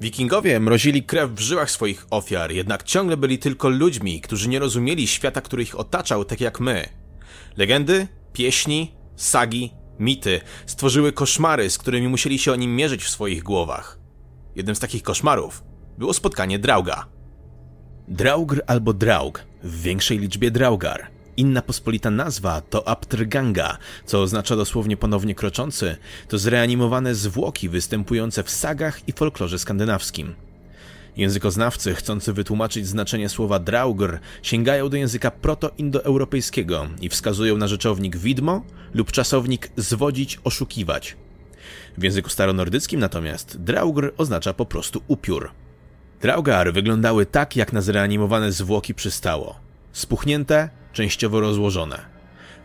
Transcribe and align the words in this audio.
Wikingowie 0.00 0.60
mrozili 0.60 1.02
krew 1.02 1.30
w 1.30 1.40
żyłach 1.40 1.70
swoich 1.70 2.06
ofiar, 2.10 2.52
jednak 2.52 2.82
ciągle 2.82 3.16
byli 3.16 3.38
tylko 3.38 3.68
ludźmi, 3.68 4.20
którzy 4.20 4.48
nie 4.48 4.58
rozumieli 4.58 5.06
świata, 5.06 5.40
który 5.40 5.62
ich 5.62 5.78
otaczał, 5.78 6.24
tak 6.24 6.40
jak 6.40 6.60
my. 6.60 6.88
Legendy, 7.56 8.08
pieśni, 8.32 8.94
sagi, 9.16 9.72
mity 9.98 10.40
stworzyły 10.66 11.12
koszmary, 11.12 11.70
z 11.70 11.78
którymi 11.78 12.08
musieli 12.08 12.38
się 12.38 12.52
oni 12.52 12.68
mierzyć 12.68 13.04
w 13.04 13.10
swoich 13.10 13.42
głowach. 13.42 13.98
Jednym 14.56 14.76
z 14.76 14.80
takich 14.80 15.02
koszmarów 15.02 15.64
było 15.98 16.12
spotkanie 16.12 16.58
Drauga. 16.58 17.06
Draugr 18.08 18.62
albo 18.66 18.92
Draug, 18.92 19.44
w 19.62 19.82
większej 19.82 20.18
liczbie 20.18 20.50
Draugar. 20.50 21.10
Inna 21.36 21.62
pospolita 21.62 22.10
nazwa 22.10 22.60
to 22.60 22.88
Aptrganga, 22.88 23.78
co 24.06 24.22
oznacza 24.22 24.56
dosłownie 24.56 24.96
ponownie 24.96 25.34
kroczący, 25.34 25.96
to 26.28 26.38
zreanimowane 26.38 27.14
zwłoki 27.14 27.68
występujące 27.68 28.42
w 28.42 28.50
sagach 28.50 29.08
i 29.08 29.12
folklorze 29.12 29.58
skandynawskim. 29.58 30.34
Językoznawcy 31.16 31.94
chcący 31.94 32.32
wytłumaczyć 32.32 32.86
znaczenie 32.86 33.28
słowa 33.28 33.58
draugr 33.58 34.18
sięgają 34.42 34.88
do 34.88 34.96
języka 34.96 35.30
proto-indoeuropejskiego 35.30 36.88
i 37.00 37.08
wskazują 37.08 37.56
na 37.56 37.68
rzeczownik 37.68 38.16
widmo 38.16 38.62
lub 38.94 39.12
czasownik 39.12 39.70
zwodzić, 39.76 40.38
oszukiwać. 40.44 41.16
W 41.98 42.02
języku 42.02 42.30
staronordyckim 42.30 43.00
natomiast 43.00 43.62
draugr 43.62 44.12
oznacza 44.16 44.54
po 44.54 44.66
prostu 44.66 45.02
upiór. 45.08 45.50
Draugar 46.20 46.72
wyglądały 46.72 47.26
tak, 47.26 47.56
jak 47.56 47.72
na 47.72 47.80
zreanimowane 47.80 48.52
zwłoki 48.52 48.94
przystało. 48.94 49.60
Spuchnięte, 49.92 50.70
częściowo 50.92 51.40
rozłożone. 51.40 51.98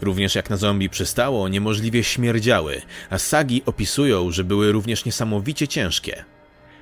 Również 0.02 0.36
jak 0.36 0.49
na 0.49 0.58
zombie 0.58 0.90
przystało, 0.90 1.48
niemożliwie 1.48 2.04
śmierdziały, 2.04 2.81
a 3.09 3.17
sagi 3.17 3.62
opisują, 3.66 4.31
że 4.31 4.44
były 4.44 4.72
również 4.72 5.05
niesamowicie 5.05 5.67
ciężkie. 5.67 6.26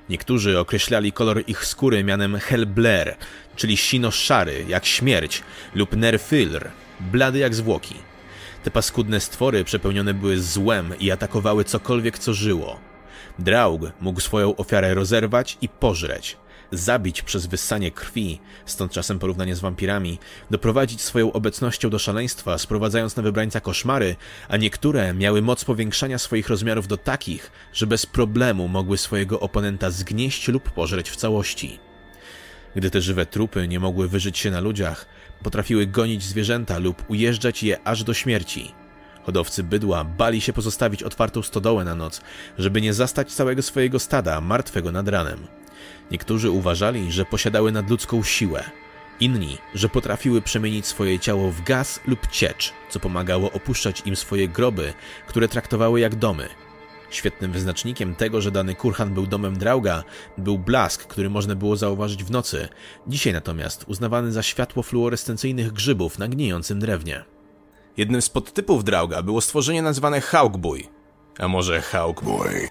Niektórzy 0.08 0.58
określali 0.58 1.12
kolor 1.12 1.42
ich 1.46 1.64
skóry 1.66 2.04
mianem 2.04 2.38
Hellblair, 2.38 3.16
czyli 3.56 3.76
sino-szary, 3.76 4.64
jak 4.68 4.86
śmierć, 4.86 5.42
lub 5.74 5.96
Nerfylr, 5.96 6.70
blady 7.00 7.38
jak 7.38 7.54
zwłoki. 7.54 7.94
Te 8.64 8.70
paskudne 8.70 9.20
stwory 9.20 9.64
przepełnione 9.64 10.14
były 10.14 10.40
złem 10.40 10.98
i 11.00 11.10
atakowały 11.10 11.64
cokolwiek, 11.64 12.18
co 12.18 12.34
żyło. 12.34 12.80
Draug 13.38 13.82
mógł 14.00 14.20
swoją 14.20 14.56
ofiarę 14.56 14.94
rozerwać 14.94 15.58
i 15.60 15.68
pożreć, 15.68 16.36
zabić 16.72 17.22
przez 17.22 17.46
wyssanie 17.46 17.90
krwi, 17.90 18.40
stąd 18.66 18.92
czasem 18.92 19.18
porównanie 19.18 19.56
z 19.56 19.60
wampirami, 19.60 20.18
doprowadzić 20.50 21.00
swoją 21.00 21.32
obecnością 21.32 21.90
do 21.90 21.98
szaleństwa, 21.98 22.58
sprowadzając 22.58 23.16
na 23.16 23.22
wybrańca 23.22 23.60
koszmary, 23.60 24.16
a 24.48 24.56
niektóre 24.56 25.14
miały 25.14 25.42
moc 25.42 25.64
powiększania 25.64 26.18
swoich 26.18 26.48
rozmiarów 26.48 26.88
do 26.88 26.96
takich, 26.96 27.50
że 27.72 27.86
bez 27.86 28.06
problemu 28.06 28.68
mogły 28.68 28.98
swojego 28.98 29.40
oponenta 29.40 29.90
zgnieść 29.90 30.48
lub 30.48 30.70
pożreć 30.70 31.10
w 31.10 31.16
całości. 31.16 31.78
Gdy 32.76 32.90
te 32.90 33.00
żywe 33.00 33.26
trupy 33.26 33.68
nie 33.68 33.80
mogły 33.80 34.08
wyżyć 34.08 34.38
się 34.38 34.50
na 34.50 34.60
ludziach, 34.60 35.06
potrafiły 35.42 35.86
gonić 35.86 36.22
zwierzęta 36.22 36.78
lub 36.78 37.04
ujeżdżać 37.08 37.62
je 37.62 37.78
aż 37.84 38.04
do 38.04 38.14
śmierci. 38.14 38.72
Hodowcy 39.26 39.62
bydła 39.62 40.04
bali 40.04 40.40
się 40.40 40.52
pozostawić 40.52 41.02
otwartą 41.02 41.42
stodołę 41.42 41.84
na 41.84 41.94
noc, 41.94 42.20
żeby 42.58 42.80
nie 42.80 42.94
zastać 42.94 43.32
całego 43.32 43.62
swojego 43.62 43.98
stada 43.98 44.40
martwego 44.40 44.92
nad 44.92 45.08
ranem. 45.08 45.46
Niektórzy 46.10 46.50
uważali, 46.50 47.12
że 47.12 47.24
posiadały 47.24 47.72
nadludzką 47.72 48.22
siłę, 48.22 48.64
inni, 49.20 49.58
że 49.74 49.88
potrafiły 49.88 50.42
przemienić 50.42 50.86
swoje 50.86 51.18
ciało 51.18 51.50
w 51.50 51.62
gaz 51.62 52.00
lub 52.06 52.26
ciecz, 52.26 52.72
co 52.88 53.00
pomagało 53.00 53.52
opuszczać 53.52 54.02
im 54.06 54.16
swoje 54.16 54.48
groby, 54.48 54.94
które 55.26 55.48
traktowały 55.48 56.00
jak 56.00 56.14
domy. 56.14 56.48
Świetnym 57.10 57.52
wyznacznikiem 57.52 58.14
tego, 58.14 58.40
że 58.40 58.50
dany 58.50 58.74
kurhan 58.74 59.14
był 59.14 59.26
domem 59.26 59.58
Drauga, 59.58 60.04
był 60.38 60.58
blask, 60.58 61.06
który 61.06 61.30
można 61.30 61.54
było 61.54 61.76
zauważyć 61.76 62.24
w 62.24 62.30
nocy, 62.30 62.68
dzisiaj 63.06 63.32
natomiast 63.32 63.84
uznawany 63.88 64.32
za 64.32 64.42
światło 64.42 64.82
fluorescencyjnych 64.82 65.72
grzybów 65.72 66.18
na 66.18 66.28
gnijącym 66.28 66.78
drewnie. 66.78 67.24
Jednym 67.96 68.22
z 68.22 68.28
podtypów 68.28 68.84
Drauga 68.84 69.22
było 69.22 69.40
stworzenie 69.40 69.82
nazwane 69.82 70.20
Haukbuj. 70.20 70.88
A 71.38 71.48
może 71.48 71.80
Haukbuj? 71.80 72.68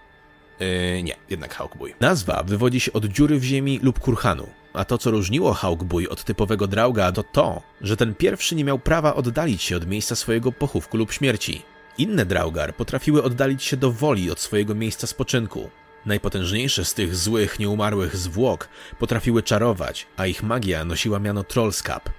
Yy, 0.59 1.03
nie, 1.03 1.15
jednak 1.29 1.53
Hawkbuy. 1.53 1.93
Nazwa 1.99 2.43
wywodzi 2.43 2.79
się 2.79 2.93
od 2.93 3.05
dziury 3.05 3.39
w 3.39 3.43
ziemi 3.43 3.79
lub 3.83 3.99
kurhanu. 3.99 4.47
A 4.73 4.85
to, 4.85 4.97
co 4.97 5.11
różniło 5.11 5.53
Hawkbuy 5.53 6.09
od 6.09 6.23
typowego 6.23 6.67
Drauga, 6.67 7.11
to 7.11 7.23
to, 7.23 7.61
że 7.81 7.97
ten 7.97 8.15
pierwszy 8.15 8.55
nie 8.55 8.63
miał 8.63 8.79
prawa 8.79 9.15
oddalić 9.15 9.61
się 9.63 9.77
od 9.77 9.87
miejsca 9.87 10.15
swojego 10.15 10.51
pochówku 10.51 10.97
lub 10.97 11.11
śmierci. 11.11 11.61
Inne 11.97 12.25
Draugar 12.25 12.75
potrafiły 12.75 13.23
oddalić 13.23 13.63
się 13.63 13.77
do 13.77 13.91
woli 13.91 14.31
od 14.31 14.39
swojego 14.39 14.75
miejsca 14.75 15.07
spoczynku. 15.07 15.69
Najpotężniejsze 16.05 16.85
z 16.85 16.93
tych 16.93 17.15
złych, 17.15 17.59
nieumarłych 17.59 18.17
zwłok 18.17 18.69
potrafiły 18.99 19.43
czarować, 19.43 20.07
a 20.17 20.25
ich 20.25 20.43
magia 20.43 20.85
nosiła 20.85 21.19
miano 21.19 21.43
Trollskap. 21.43 22.09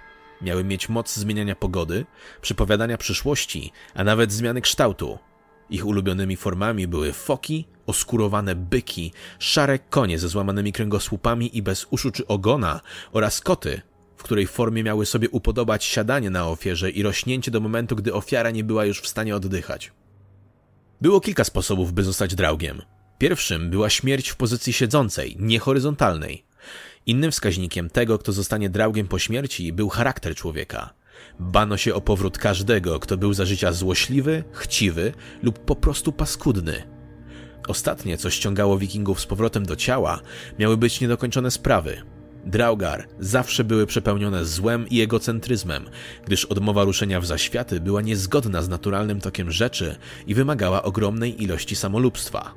Miały 0.43 0.65
mieć 0.65 0.89
moc 0.89 1.15
zmieniania 1.15 1.57
pogody, 1.57 2.07
przepowiadania 2.41 2.99
przyszłości, 2.99 3.73
a 3.95 4.05
nawet 4.05 4.33
zmiany 4.33 4.61
kształtu. 4.61 5.19
Ich 5.71 5.87
ulubionymi 5.87 6.37
formami 6.37 6.87
były 6.87 7.13
foki, 7.13 7.65
oskurowane 7.87 8.55
byki, 8.55 9.13
szare 9.39 9.79
konie 9.79 10.19
ze 10.19 10.29
złamanymi 10.29 10.73
kręgosłupami 10.73 11.57
i 11.57 11.63
bez 11.63 11.87
uszu 11.91 12.11
czy 12.11 12.27
ogona 12.27 12.81
oraz 13.13 13.41
koty, 13.41 13.81
w 14.17 14.23
której 14.23 14.47
formie 14.47 14.85
miały 14.85 15.07
sobie 15.07 15.31
upodobać 15.31 15.85
siadanie 15.85 16.31
na 16.31 16.49
ofierze 16.49 16.91
i 16.91 17.03
rośnięcie 17.03 17.51
do 17.51 17.61
momentu, 17.61 17.97
gdy 17.97 18.15
ofiara 18.15 18.51
nie 18.51 18.65
była 18.65 18.85
już 18.85 19.01
w 19.01 19.09
stanie 19.09 19.37
oddychać. 19.37 19.93
Było 21.01 21.21
kilka 21.21 21.45
sposobów, 21.45 21.93
by 21.93 22.05
zostać 22.05 22.35
draugiem. 22.35 22.83
Pierwszym 23.19 23.71
była 23.71 23.91
śmierć 23.91 24.29
w 24.29 24.37
pozycji 24.37 24.73
siedzącej, 24.73 25.37
niehoryzontalnej. 25.39 26.45
Innym 27.07 27.31
wskaźnikiem 27.31 27.91
tego, 27.91 28.19
kto 28.19 28.33
zostanie 28.33 28.71
draugiem 28.71 29.09
po 29.09 29.19
śmierci, 29.19 29.73
był 29.73 29.89
charakter 29.89 30.35
człowieka. 30.35 30.95
Bano 31.41 31.77
się 31.77 31.95
o 31.95 32.01
powrót 32.01 32.39
każdego, 32.39 33.01
kto 33.01 33.17
był 33.17 33.33
za 33.33 33.45
życia 33.45 33.73
złośliwy, 33.73 34.45
chciwy 34.53 35.13
lub 35.43 35.59
po 35.59 35.77
prostu 35.77 36.13
paskudny. 36.13 36.83
Ostatnie, 37.69 38.19
co 38.19 38.31
ściągało 38.31 38.79
wikingów 38.79 39.21
z 39.21 39.27
powrotem 39.27 39.67
do 39.67 39.77
ciała, 39.77 40.21
miały 40.59 40.77
być 40.77 41.01
niedokończone 41.01 41.51
sprawy. 41.51 42.03
Draugar 42.47 43.09
zawsze 43.21 43.65
były 43.65 43.87
przepełnione 43.87 44.45
złem 44.45 44.89
i 44.89 45.01
egocentryzmem, 45.01 45.85
gdyż 46.27 46.45
odmowa 46.45 46.85
ruszenia 46.85 47.21
w 47.21 47.27
zaświaty 47.27 47.81
była 47.81 48.03
niezgodna 48.03 48.63
z 48.63 48.69
naturalnym 48.69 49.21
tokiem 49.21 49.51
rzeczy 49.51 49.97
i 50.27 50.35
wymagała 50.35 50.83
ogromnej 50.83 51.43
ilości 51.43 51.77
samolubstwa. 51.77 52.55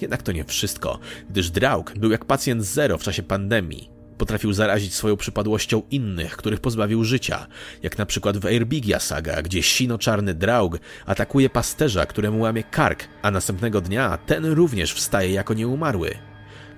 Jednak 0.00 0.22
to 0.22 0.32
nie 0.32 0.44
wszystko, 0.44 0.98
gdyż 1.30 1.50
Draug 1.50 1.98
był 1.98 2.10
jak 2.10 2.24
pacjent 2.24 2.64
zero 2.64 2.98
w 2.98 3.02
czasie 3.02 3.22
pandemii. 3.22 3.93
Potrafił 4.24 4.52
zarazić 4.52 4.94
swoją 4.94 5.16
przypadłością 5.16 5.82
innych, 5.90 6.36
których 6.36 6.60
pozbawił 6.60 7.04
życia, 7.04 7.46
jak 7.82 7.98
na 7.98 8.06
przykład 8.06 8.38
w 8.38 8.46
Airbigia 8.46 9.00
saga, 9.00 9.42
gdzie 9.42 9.62
sino-czarny 9.62 10.34
Draug 10.34 10.78
atakuje 11.06 11.50
pasterza, 11.50 12.06
któremu 12.06 12.40
łamie 12.40 12.62
kark, 12.62 13.04
a 13.22 13.30
następnego 13.30 13.80
dnia 13.80 14.18
ten 14.26 14.46
również 14.46 14.92
wstaje 14.92 15.32
jako 15.32 15.54
nieumarły. 15.54 16.14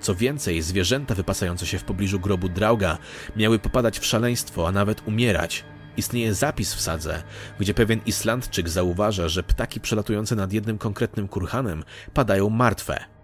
Co 0.01 0.15
więcej, 0.15 0.63
zwierzęta 0.63 1.15
wypasające 1.15 1.67
się 1.67 1.79
w 1.79 1.85
pobliżu 1.85 2.21
grobu 2.21 2.49
Drauga 2.49 2.99
miały 3.37 3.59
popadać 3.59 3.99
w 3.99 4.07
szaleństwo, 4.07 4.69
a 4.69 4.73
nawet 4.73 5.09
umierać. 5.09 5.65
Istnieje 5.97 6.35
zapis 6.35 6.75
w 6.75 6.81
sadze, 6.81 7.23
gdzie 7.61 7.75
pewien 7.75 8.01
Islandczyk 8.07 8.69
zauważa, 8.69 9.29
że 9.29 9.43
ptaki 9.43 9.81
przelatujące 9.81 10.37
nad 10.37 10.53
jednym 10.53 10.79
konkretnym 10.79 11.29
kurhanem 11.29 11.85
padają 12.15 12.51
martwe. 12.51 13.16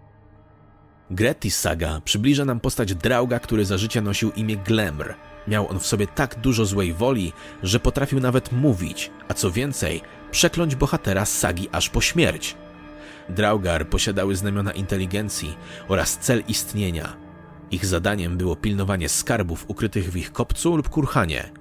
Gretis 1.13 1.59
saga 1.59 2.01
przybliża 2.05 2.45
nam 2.45 2.59
postać 2.59 2.95
Drauga, 2.95 3.39
który 3.39 3.65
za 3.65 3.77
życia 3.77 4.01
nosił 4.01 4.31
imię 4.31 4.57
Glemr. 4.57 5.13
Miał 5.47 5.69
on 5.69 5.79
w 5.79 5.87
sobie 5.87 6.07
tak 6.07 6.39
dużo 6.39 6.65
złej 6.65 6.93
woli, 6.93 7.33
że 7.63 7.79
potrafił 7.79 8.19
nawet 8.19 8.51
mówić, 8.51 9.11
a 9.27 9.33
co 9.33 9.51
więcej, 9.51 10.01
przekląć 10.31 10.75
bohatera 10.75 11.25
z 11.25 11.37
sagi 11.37 11.69
aż 11.71 11.89
po 11.89 12.01
śmierć. 12.01 12.55
Draugar 13.29 13.89
posiadały 13.89 14.35
znamiona 14.35 14.71
inteligencji 14.71 15.57
oraz 15.87 16.17
cel 16.17 16.43
istnienia. 16.47 17.17
Ich 17.71 17.85
zadaniem 17.85 18.37
było 18.37 18.55
pilnowanie 18.55 19.09
skarbów 19.09 19.65
ukrytych 19.67 20.11
w 20.11 20.17
ich 20.17 20.31
kopcu 20.31 20.75
lub 20.75 20.89
kurhanie. 20.89 21.51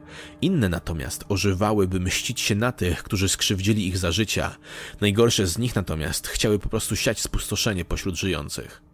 Inne 0.41 0.69
natomiast 0.69 1.25
ożywały, 1.29 1.89
by 1.89 2.01
mścić 2.01 2.41
się 2.41 2.55
na 2.55 2.73
tych, 2.73 3.03
którzy 3.03 3.29
skrzywdzili 3.29 3.87
ich 3.89 3.99
za 3.99 4.13
życia. 4.13 4.57
Najgorsze 5.01 5.47
z 5.47 5.59
nich 5.59 5.77
natomiast 5.77 6.29
chciały 6.29 6.59
po 6.59 6.69
prostu 6.69 6.97
siać 6.97 7.21
spustoszenie 7.21 7.85
pośród 7.85 8.17
żyjących. 8.17 8.92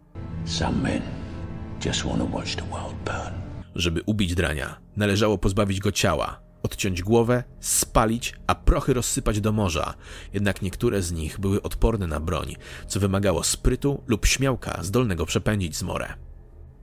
Żeby 3.75 4.01
ubić 4.05 4.35
drania, 4.35 4.79
należało 4.97 5.37
pozbawić 5.37 5.79
go 5.79 5.91
ciała, 5.91 6.39
odciąć 6.63 7.01
głowę, 7.01 7.43
spalić, 7.59 8.33
a 8.47 8.55
prochy 8.55 8.93
rozsypać 8.93 9.41
do 9.41 9.51
morza. 9.51 9.93
Jednak 10.33 10.61
niektóre 10.61 11.01
z 11.01 11.11
nich 11.11 11.39
były 11.39 11.61
odporne 11.61 12.07
na 12.07 12.19
broń, 12.19 12.55
co 12.87 12.99
wymagało 12.99 13.43
sprytu 13.43 14.03
lub 14.07 14.25
śmiałka 14.25 14.83
zdolnego 14.83 15.25
przepędzić 15.25 15.77
zmorę. 15.77 16.13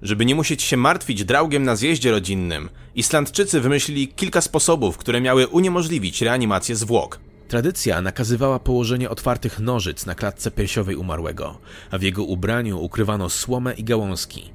Żeby 0.02 0.24
nie 0.24 0.34
musieć 0.34 0.62
się 0.62 0.76
martwić 0.76 1.24
draugiem 1.24 1.64
na 1.64 1.76
zjeździe 1.76 2.10
rodzinnym, 2.10 2.68
Islandczycy 2.94 3.60
wymyślili 3.60 4.08
kilka 4.08 4.40
sposobów, 4.40 4.98
które 4.98 5.20
miały 5.20 5.46
uniemożliwić 5.46 6.22
reanimację 6.22 6.76
zwłok. 6.76 7.20
Tradycja 7.48 8.02
nakazywała 8.02 8.58
położenie 8.58 9.10
otwartych 9.10 9.60
nożyc 9.60 10.06
na 10.06 10.14
klatce 10.14 10.50
piersiowej 10.50 10.96
umarłego, 10.96 11.58
a 11.90 11.98
w 11.98 12.02
jego 12.02 12.24
ubraniu 12.24 12.82
ukrywano 12.82 13.30
słomę 13.30 13.74
i 13.74 13.84
gałązki. 13.84 14.50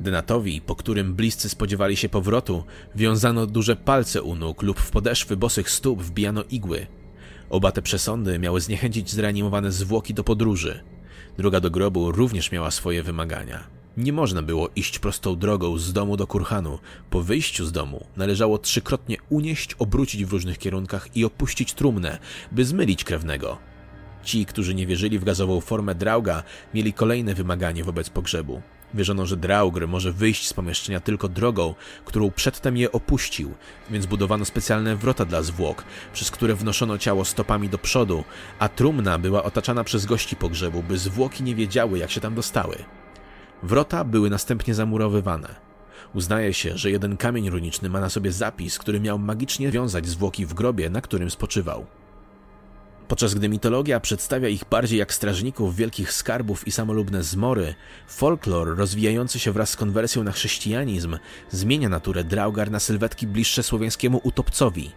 Denatowi, 0.00 0.60
po 0.60 0.76
którym 0.76 1.14
bliscy 1.14 1.48
spodziewali 1.48 1.96
się 1.96 2.08
powrotu, 2.08 2.64
wiązano 2.94 3.46
duże 3.46 3.76
palce 3.76 4.22
u 4.22 4.34
nóg 4.34 4.62
lub 4.62 4.80
w 4.80 4.90
podeszwy 4.90 5.36
bosych 5.36 5.70
stóp 5.70 6.02
wbijano 6.02 6.44
igły. 6.50 6.86
Oba 7.50 7.72
te 7.72 7.82
przesądy 7.82 8.38
miały 8.38 8.60
zniechęcić 8.60 9.10
zreanimowane 9.10 9.72
zwłoki 9.72 10.14
do 10.14 10.24
podróży. 10.24 10.82
Droga 11.38 11.60
do 11.60 11.70
grobu 11.70 12.12
również 12.12 12.52
miała 12.52 12.70
swoje 12.70 13.02
wymagania. 13.02 13.81
Nie 13.96 14.12
można 14.12 14.42
było 14.42 14.68
iść 14.76 14.98
prostą 14.98 15.36
drogą 15.36 15.78
z 15.78 15.92
domu 15.92 16.16
do 16.16 16.26
kurhanu. 16.26 16.78
Po 17.10 17.22
wyjściu 17.22 17.66
z 17.66 17.72
domu 17.72 18.06
należało 18.16 18.58
trzykrotnie 18.58 19.16
unieść, 19.28 19.74
obrócić 19.78 20.24
w 20.24 20.32
różnych 20.32 20.58
kierunkach 20.58 21.16
i 21.16 21.24
opuścić 21.24 21.74
trumnę, 21.74 22.18
by 22.52 22.64
zmylić 22.64 23.04
krewnego. 23.04 23.58
Ci, 24.22 24.46
którzy 24.46 24.74
nie 24.74 24.86
wierzyli 24.86 25.18
w 25.18 25.24
gazową 25.24 25.60
formę 25.60 25.94
Drauga, 25.94 26.42
mieli 26.74 26.92
kolejne 26.92 27.34
wymaganie 27.34 27.84
wobec 27.84 28.10
pogrzebu. 28.10 28.62
Wierzono, 28.94 29.26
że 29.26 29.36
Draugr 29.36 29.88
może 29.88 30.12
wyjść 30.12 30.48
z 30.48 30.52
pomieszczenia 30.52 31.00
tylko 31.00 31.28
drogą, 31.28 31.74
którą 32.04 32.30
przedtem 32.30 32.76
je 32.76 32.92
opuścił, 32.92 33.54
więc 33.90 34.06
budowano 34.06 34.44
specjalne 34.44 34.96
wrota 34.96 35.24
dla 35.24 35.42
zwłok, 35.42 35.84
przez 36.12 36.30
które 36.30 36.54
wnoszono 36.54 36.98
ciało 36.98 37.24
stopami 37.24 37.68
do 37.68 37.78
przodu, 37.78 38.24
a 38.58 38.68
trumna 38.68 39.18
była 39.18 39.42
otaczana 39.42 39.84
przez 39.84 40.06
gości 40.06 40.36
pogrzebu, 40.36 40.82
by 40.82 40.98
zwłoki 40.98 41.42
nie 41.42 41.54
wiedziały, 41.54 41.98
jak 41.98 42.10
się 42.10 42.20
tam 42.20 42.34
dostały. 42.34 42.76
Wrota 43.62 44.04
były 44.04 44.30
następnie 44.30 44.74
zamurowywane. 44.74 45.54
Uznaje 46.14 46.54
się, 46.54 46.78
że 46.78 46.90
jeden 46.90 47.16
kamień 47.16 47.50
runiczny 47.50 47.88
ma 47.88 48.00
na 48.00 48.08
sobie 48.08 48.32
zapis, 48.32 48.78
który 48.78 49.00
miał 49.00 49.18
magicznie 49.18 49.70
wiązać 49.70 50.06
zwłoki 50.06 50.46
w 50.46 50.54
grobie, 50.54 50.90
na 50.90 51.00
którym 51.00 51.30
spoczywał. 51.30 51.86
Podczas 53.08 53.34
gdy 53.34 53.48
mitologia 53.48 54.00
przedstawia 54.00 54.48
ich 54.48 54.64
bardziej 54.70 54.98
jak 54.98 55.14
strażników 55.14 55.76
wielkich 55.76 56.12
skarbów 56.12 56.68
i 56.68 56.72
samolubne 56.72 57.22
zmory, 57.22 57.74
folklor 58.08 58.76
rozwijający 58.76 59.38
się 59.38 59.52
wraz 59.52 59.70
z 59.70 59.76
konwersją 59.76 60.24
na 60.24 60.32
chrześcijanizm 60.32 61.18
zmienia 61.50 61.88
naturę 61.88 62.24
Draugar 62.24 62.70
na 62.70 62.80
sylwetki 62.80 63.26
bliższe 63.26 63.62
słowiańskiemu 63.62 64.20
utopcowi. 64.24 64.90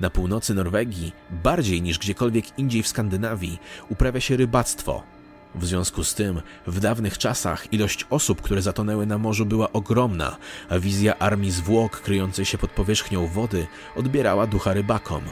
Na 0.00 0.10
północy 0.10 0.54
Norwegii, 0.54 1.12
bardziej 1.30 1.82
niż 1.82 1.98
gdziekolwiek 1.98 2.58
indziej 2.58 2.82
w 2.82 2.88
Skandynawii, 2.88 3.58
uprawia 3.88 4.20
się 4.20 4.36
rybactwo. 4.36 5.17
W 5.54 5.66
związku 5.66 6.04
z 6.04 6.14
tym, 6.14 6.40
w 6.66 6.80
dawnych 6.80 7.18
czasach 7.18 7.72
ilość 7.72 8.06
osób, 8.10 8.42
które 8.42 8.62
zatonęły 8.62 9.06
na 9.06 9.18
morzu 9.18 9.46
była 9.46 9.72
ogromna, 9.72 10.36
a 10.68 10.78
wizja 10.78 11.18
armii 11.18 11.50
zwłok 11.50 12.00
kryjącej 12.00 12.44
się 12.44 12.58
pod 12.58 12.70
powierzchnią 12.70 13.26
wody 13.26 13.66
odbierała 13.96 14.46
ducha 14.46 14.72
rybakom. 14.72 15.22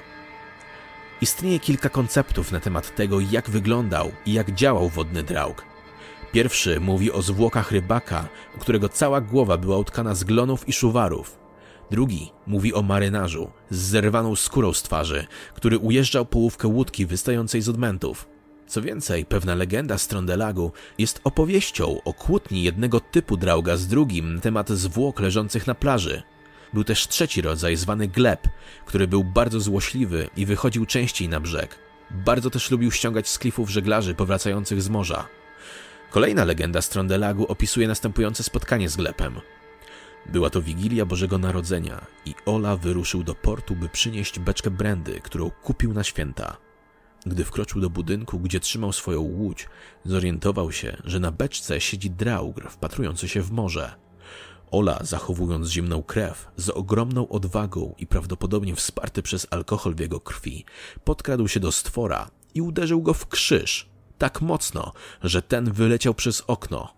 Istnieje 1.21 1.61
kilka 1.61 1.89
konceptów 1.89 2.53
na 2.53 2.61
temat 2.61 2.95
tego, 2.95 3.21
jak 3.21 3.51
wyglądał 3.51 4.13
i 4.27 4.33
jak 4.33 4.55
działał 4.55 4.89
wodny 4.89 5.23
draug. 5.23 5.65
Pierwszy 6.33 6.81
mówi 6.81 7.13
o 7.13 7.23
zwłokach 7.23 7.73
rybaka, 7.73 8.29
u 8.57 8.59
którego 8.59 8.89
cała 8.89 9.21
głowa 9.21 9.57
była 9.57 9.79
utkana 9.79 10.15
z 10.15 10.25
glonów 10.25 10.69
i 10.69 10.73
szuwarów. 10.73 11.39
Drugi 11.91 12.33
mówi 12.47 12.75
o 12.75 12.83
marynarzu 12.83 13.51
z 13.71 13.79
zerwaną 13.79 14.37
skórą 14.37 14.73
z 14.73 14.83
twarzy, 14.83 15.27
który 15.55 15.79
ujeżdżał 15.79 16.27
połówkę 16.27 16.69
łódki 16.69 17.07
wystającej 17.07 17.63
z 17.63 17.69
odmentów. 17.69 18.36
Co 18.67 18.83
więcej, 18.83 19.25
pewna 19.25 19.55
legenda 19.55 19.99
z 19.99 20.09
Trondelagu 20.09 20.73
jest 20.99 21.21
opowieścią 21.25 22.03
o 22.05 22.13
kłótni 22.13 22.63
jednego 22.63 23.01
typu 23.01 23.37
drauga 23.37 23.77
z 23.77 23.87
drugim 23.87 24.35
na 24.35 24.41
temat 24.41 24.71
zwłok 24.71 25.21
leżących 25.21 25.67
na 25.67 25.75
plaży. 25.75 26.23
Był 26.73 26.85
też 26.85 27.09
trzeci 27.09 27.43
rodzaj, 27.43 27.77
zwany 27.77 28.09
gleb, 28.09 28.49
który 28.87 29.09
był 29.09 29.25
bardzo 29.25 29.61
złośliwy 29.61 30.29
i 30.37 30.47
wychodził 30.47 30.87
częściej 30.87 31.29
na 31.29 31.41
brzeg. 31.41 31.79
Bardzo 32.11 32.51
też 32.51 32.71
lubił 32.71 32.91
ściągać 32.91 33.29
z 33.29 33.39
klifów 33.39 33.71
żeglarzy 33.71 34.15
powracających 34.15 34.83
z 34.83 34.89
morza. 34.89 35.29
Kolejna 36.11 36.45
legenda 36.45 36.83
z 36.83 36.89
Trondelagu 36.89 37.47
opisuje 37.47 37.89
następujące 37.89 38.43
spotkanie 38.43 38.89
z 38.89 38.97
Glepem. 38.97 39.41
Była 40.27 40.51
to 40.51 40.63
Wigilia 40.63 41.07
Bożego 41.07 41.39
Narodzenia 41.39 42.07
i 42.25 42.35
Ola 42.47 42.77
wyruszył 42.77 43.23
do 43.23 43.35
portu, 43.35 43.77
by 43.77 43.89
przynieść 43.89 44.39
beczkę 44.39 44.71
brandy, 44.71 45.21
którą 45.23 45.51
kupił 45.51 45.93
na 45.93 46.05
święta. 46.05 46.66
Gdy 47.27 47.45
wkroczył 47.45 47.81
do 47.81 47.91
budynku, 47.91 48.41
gdzie 48.41 48.61
trzymał 48.61 48.93
swoją 48.93 49.21
łódź, 49.21 49.69
zorientował 50.05 50.73
się, 50.73 50.97
że 51.05 51.21
na 51.21 51.31
beczce 51.31 51.81
siedzi 51.81 52.11
draugr 52.11 52.69
wpatrujący 52.71 53.29
się 53.29 53.43
w 53.43 53.51
morze. 53.51 53.95
Ola, 54.71 54.99
zachowując 55.03 55.69
zimną 55.69 56.03
krew, 56.03 56.49
z 56.57 56.71
ogromną 56.71 57.29
odwagą 57.29 57.95
i 57.99 58.07
prawdopodobnie 58.07 58.77
wsparty 58.77 59.23
przez 59.23 59.47
alkohol 59.51 59.95
w 59.95 60.01
jego 60.01 60.21
krwi, 60.21 60.65
podkradł 61.05 61.49
się 61.49 61.61
do 61.61 61.73
stwora 61.73 62.31
i 62.55 62.63
uderzył 62.63 63.03
go 63.03 63.15
w 63.15 63.29
krzyż, 63.29 63.89
tak 64.19 64.41
mocno, 64.41 64.93
że 65.23 65.43
ten 65.43 65.73
wyleciał 65.73 66.15
przez 66.15 66.43
okno. 66.47 66.95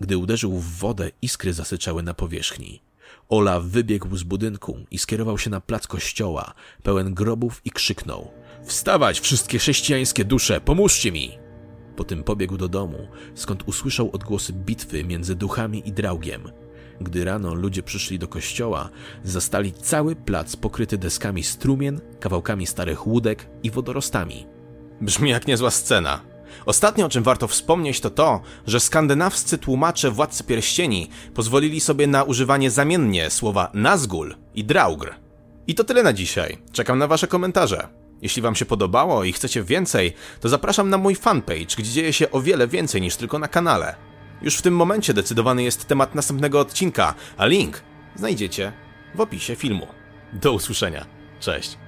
Gdy 0.00 0.18
uderzył 0.18 0.58
w 0.58 0.78
wodę, 0.78 1.10
iskry 1.22 1.52
zasyczały 1.52 2.02
na 2.02 2.14
powierzchni. 2.14 2.82
Ola 3.28 3.60
wybiegł 3.60 4.16
z 4.16 4.22
budynku 4.22 4.78
i 4.90 4.98
skierował 4.98 5.38
się 5.38 5.50
na 5.50 5.60
plac 5.60 5.86
kościoła, 5.86 6.54
pełen 6.82 7.14
grobów 7.14 7.60
i 7.64 7.70
krzyknął: 7.70 8.30
Wstawać, 8.64 9.20
wszystkie 9.20 9.58
chrześcijańskie 9.58 10.24
dusze, 10.24 10.60
pomóżcie 10.60 11.12
mi! 11.12 11.38
Potem 11.96 12.24
pobiegł 12.24 12.56
do 12.56 12.68
domu, 12.68 13.08
skąd 13.34 13.62
usłyszał 13.68 14.10
odgłosy 14.12 14.52
bitwy 14.52 15.04
między 15.04 15.34
duchami 15.34 15.88
i 15.88 15.92
draugiem. 15.92 16.50
Gdy 17.00 17.24
rano 17.24 17.54
ludzie 17.54 17.82
przyszli 17.82 18.18
do 18.18 18.28
kościoła, 18.28 18.88
zastali 19.24 19.72
cały 19.72 20.16
plac 20.16 20.56
pokryty 20.56 20.98
deskami 20.98 21.42
strumien, 21.42 22.00
kawałkami 22.20 22.66
starych 22.66 23.06
łódek 23.06 23.48
i 23.62 23.70
wodorostami. 23.70 24.46
Brzmi 25.00 25.30
jak 25.30 25.46
niezła 25.46 25.70
scena. 25.70 26.20
Ostatnie, 26.66 27.06
o 27.06 27.08
czym 27.08 27.22
warto 27.22 27.48
wspomnieć, 27.48 28.00
to 28.00 28.10
to, 28.10 28.40
że 28.66 28.80
skandynawscy 28.80 29.58
tłumacze 29.58 30.10
Władcy 30.10 30.44
Pierścieni 30.44 31.08
pozwolili 31.34 31.80
sobie 31.80 32.06
na 32.06 32.22
używanie 32.22 32.70
zamiennie 32.70 33.30
słowa 33.30 33.70
Nazgul 33.74 34.34
i 34.54 34.64
Draugr. 34.64 35.14
I 35.66 35.74
to 35.74 35.84
tyle 35.84 36.02
na 36.02 36.12
dzisiaj. 36.12 36.58
Czekam 36.72 36.98
na 36.98 37.06
wasze 37.06 37.26
komentarze. 37.26 38.01
Jeśli 38.22 38.42
wam 38.42 38.54
się 38.54 38.64
podobało 38.64 39.24
i 39.24 39.32
chcecie 39.32 39.64
więcej, 39.64 40.12
to 40.40 40.48
zapraszam 40.48 40.90
na 40.90 40.98
mój 40.98 41.14
fanpage, 41.14 41.76
gdzie 41.78 41.92
dzieje 41.92 42.12
się 42.12 42.30
o 42.30 42.40
wiele 42.40 42.68
więcej 42.68 43.00
niż 43.00 43.16
tylko 43.16 43.38
na 43.38 43.48
kanale. 43.48 43.94
Już 44.42 44.56
w 44.56 44.62
tym 44.62 44.76
momencie 44.76 45.14
decydowany 45.14 45.62
jest 45.62 45.84
temat 45.84 46.14
następnego 46.14 46.60
odcinka, 46.60 47.14
a 47.36 47.46
link 47.46 47.82
znajdziecie 48.16 48.72
w 49.14 49.20
opisie 49.20 49.56
filmu. 49.56 49.86
Do 50.32 50.52
usłyszenia. 50.52 51.06
Cześć. 51.40 51.78